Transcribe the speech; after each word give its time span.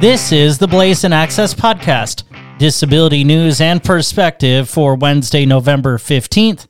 This 0.00 0.30
is 0.30 0.58
the 0.58 0.68
Blaisin' 0.68 1.12
Access 1.12 1.54
Podcast, 1.54 2.22
disability 2.56 3.24
news 3.24 3.60
and 3.60 3.82
perspective 3.82 4.70
for 4.70 4.94
Wednesday, 4.94 5.44
November 5.44 5.98
15th. 5.98 6.68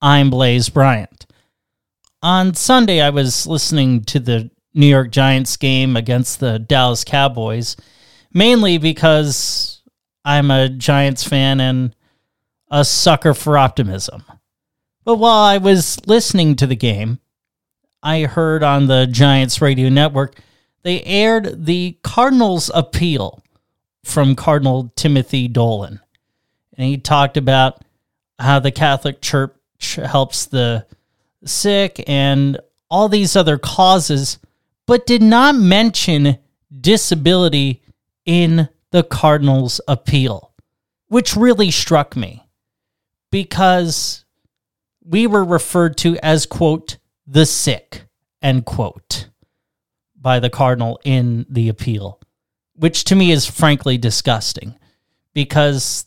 I'm 0.00 0.30
Blaise 0.30 0.68
Bryant. 0.68 1.26
On 2.22 2.54
Sunday, 2.54 3.00
I 3.00 3.10
was 3.10 3.48
listening 3.48 4.04
to 4.04 4.20
the 4.20 4.52
New 4.74 4.86
York 4.86 5.10
Giants 5.10 5.56
game 5.56 5.96
against 5.96 6.38
the 6.38 6.60
Dallas 6.60 7.02
Cowboys, 7.02 7.74
mainly 8.32 8.78
because 8.78 9.82
I'm 10.24 10.52
a 10.52 10.68
Giants 10.68 11.24
fan 11.24 11.60
and 11.60 11.96
a 12.70 12.84
sucker 12.84 13.34
for 13.34 13.58
optimism. 13.58 14.22
But 15.02 15.16
while 15.16 15.42
I 15.42 15.58
was 15.58 15.98
listening 16.06 16.54
to 16.54 16.66
the 16.68 16.76
game, 16.76 17.18
I 18.04 18.22
heard 18.22 18.62
on 18.62 18.86
the 18.86 19.08
Giants 19.10 19.60
radio 19.60 19.88
network 19.88 20.40
they 20.82 21.02
aired 21.02 21.66
the 21.66 21.97
Cardinals' 22.08 22.70
appeal 22.74 23.42
from 24.02 24.34
Cardinal 24.34 24.90
Timothy 24.96 25.46
Dolan. 25.46 26.00
And 26.74 26.86
he 26.86 26.96
talked 26.96 27.36
about 27.36 27.84
how 28.38 28.60
the 28.60 28.72
Catholic 28.72 29.20
Church 29.20 29.52
helps 29.94 30.46
the 30.46 30.86
sick 31.44 32.02
and 32.06 32.58
all 32.90 33.10
these 33.10 33.36
other 33.36 33.58
causes, 33.58 34.38
but 34.86 35.06
did 35.06 35.20
not 35.20 35.54
mention 35.54 36.38
disability 36.80 37.82
in 38.24 38.70
the 38.90 39.02
Cardinals' 39.02 39.78
appeal, 39.86 40.54
which 41.08 41.36
really 41.36 41.70
struck 41.70 42.16
me 42.16 42.48
because 43.30 44.24
we 45.04 45.26
were 45.26 45.44
referred 45.44 45.98
to 45.98 46.16
as, 46.22 46.46
quote, 46.46 46.96
the 47.26 47.44
sick, 47.44 48.04
end 48.40 48.64
quote 48.64 49.27
by 50.20 50.40
the 50.40 50.50
Cardinal 50.50 51.00
in 51.04 51.46
the 51.48 51.68
appeal, 51.68 52.20
which 52.74 53.04
to 53.04 53.14
me 53.14 53.30
is 53.30 53.46
frankly 53.46 53.98
disgusting 53.98 54.74
because 55.32 56.06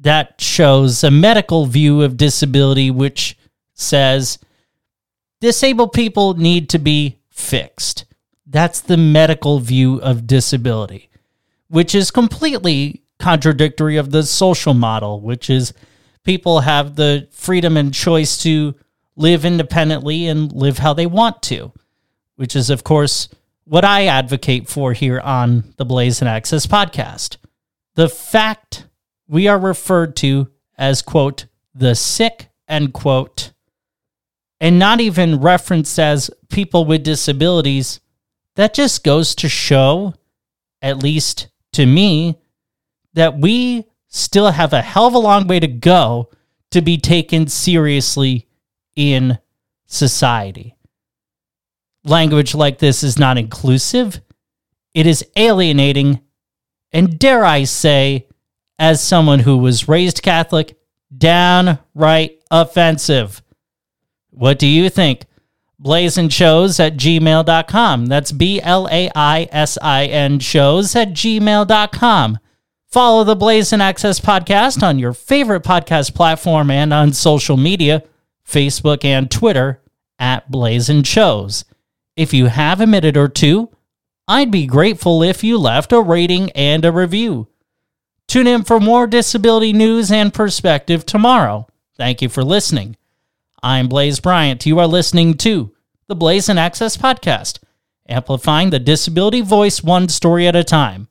that 0.00 0.40
shows 0.40 1.02
a 1.02 1.10
medical 1.10 1.66
view 1.66 2.02
of 2.02 2.16
disability 2.16 2.90
which 2.90 3.36
says 3.74 4.38
disabled 5.40 5.92
people 5.92 6.34
need 6.34 6.68
to 6.68 6.78
be 6.78 7.18
fixed. 7.30 8.04
That's 8.46 8.80
the 8.80 8.96
medical 8.96 9.58
view 9.58 9.96
of 10.00 10.26
disability, 10.26 11.10
which 11.68 11.94
is 11.94 12.10
completely 12.10 13.02
contradictory 13.18 13.96
of 13.96 14.10
the 14.10 14.22
social 14.22 14.74
model, 14.74 15.20
which 15.20 15.50
is 15.50 15.74
people 16.24 16.60
have 16.60 16.96
the 16.96 17.28
freedom 17.30 17.76
and 17.76 17.92
choice 17.92 18.38
to 18.42 18.74
live 19.16 19.44
independently 19.44 20.26
and 20.26 20.52
live 20.52 20.78
how 20.78 20.94
they 20.94 21.06
want 21.06 21.42
to, 21.42 21.72
which 22.36 22.54
is, 22.54 22.70
of 22.70 22.84
course, 22.84 23.28
what 23.68 23.84
I 23.84 24.06
advocate 24.06 24.66
for 24.66 24.94
here 24.94 25.20
on 25.20 25.74
the 25.76 25.84
Blaisin' 25.84 26.26
Access 26.26 26.66
podcast. 26.66 27.36
The 27.96 28.08
fact 28.08 28.86
we 29.28 29.46
are 29.46 29.58
referred 29.58 30.16
to 30.16 30.48
as, 30.78 31.02
quote, 31.02 31.46
the 31.74 31.94
sick, 31.94 32.48
end 32.66 32.94
quote, 32.94 33.52
and 34.58 34.78
not 34.78 35.00
even 35.00 35.40
referenced 35.40 35.98
as 35.98 36.30
people 36.48 36.86
with 36.86 37.04
disabilities, 37.04 38.00
that 38.56 38.72
just 38.72 39.04
goes 39.04 39.34
to 39.34 39.50
show, 39.50 40.14
at 40.80 41.02
least 41.02 41.48
to 41.74 41.84
me, 41.84 42.38
that 43.12 43.38
we 43.38 43.84
still 44.08 44.50
have 44.50 44.72
a 44.72 44.80
hell 44.80 45.06
of 45.06 45.14
a 45.14 45.18
long 45.18 45.46
way 45.46 45.60
to 45.60 45.68
go 45.68 46.30
to 46.70 46.80
be 46.80 46.96
taken 46.96 47.46
seriously 47.46 48.48
in 48.96 49.38
society 49.86 50.77
language 52.04 52.54
like 52.54 52.78
this 52.78 53.02
is 53.02 53.18
not 53.18 53.38
inclusive, 53.38 54.20
it 54.94 55.06
is 55.06 55.24
alienating, 55.36 56.20
and 56.92 57.18
dare 57.18 57.44
I 57.44 57.64
say, 57.64 58.26
as 58.78 59.02
someone 59.02 59.40
who 59.40 59.58
was 59.58 59.88
raised 59.88 60.22
Catholic, 60.22 60.78
downright 61.16 62.40
offensive. 62.50 63.42
What 64.30 64.58
do 64.58 64.66
you 64.66 64.88
think? 64.88 65.24
Blaisin 65.82 66.30
shows 66.30 66.80
at 66.80 66.96
gmail.com. 66.96 68.06
That's 68.06 68.32
B 68.32 68.60
L 68.60 68.88
A 68.90 69.10
I 69.14 69.48
S 69.52 69.78
I 69.80 70.06
N 70.06 70.38
shows 70.40 70.96
at 70.96 71.10
gmail.com. 71.10 72.38
Follow 72.86 73.22
the 73.22 73.36
Blaisin' 73.36 73.82
Access 73.82 74.18
podcast 74.18 74.82
on 74.82 74.98
your 74.98 75.12
favorite 75.12 75.62
podcast 75.62 76.14
platform 76.14 76.70
and 76.70 76.92
on 76.92 77.12
social 77.12 77.56
media, 77.56 78.02
Facebook 78.46 79.04
and 79.04 79.30
Twitter 79.30 79.82
at 80.18 80.50
Blaisin 80.50 81.04
Shows. 81.04 81.64
If 82.18 82.34
you 82.34 82.46
have 82.46 82.80
a 82.80 82.86
minute 82.88 83.16
or 83.16 83.28
two, 83.28 83.70
I'd 84.26 84.50
be 84.50 84.66
grateful 84.66 85.22
if 85.22 85.44
you 85.44 85.56
left 85.56 85.92
a 85.92 86.00
rating 86.00 86.50
and 86.50 86.84
a 86.84 86.90
review. 86.90 87.46
Tune 88.26 88.48
in 88.48 88.64
for 88.64 88.80
more 88.80 89.06
disability 89.06 89.72
news 89.72 90.10
and 90.10 90.34
perspective 90.34 91.06
tomorrow. 91.06 91.68
Thank 91.96 92.20
you 92.20 92.28
for 92.28 92.42
listening. 92.42 92.96
I'm 93.62 93.86
Blaise 93.86 94.18
Bryant. 94.18 94.66
You 94.66 94.80
are 94.80 94.88
listening 94.88 95.34
to 95.34 95.72
the 96.08 96.16
Blaisin' 96.16 96.58
Access 96.58 96.96
Podcast, 96.96 97.60
amplifying 98.08 98.70
the 98.70 98.80
disability 98.80 99.40
voice 99.40 99.84
one 99.84 100.08
story 100.08 100.48
at 100.48 100.56
a 100.56 100.64
time. 100.64 101.06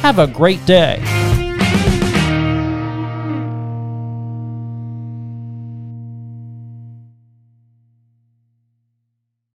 Have 0.00 0.18
a 0.18 0.26
great 0.26 0.64
day. 0.64 1.02